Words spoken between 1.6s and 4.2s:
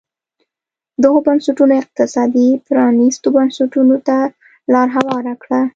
اقتصادي پرانیستو بنسټونو ته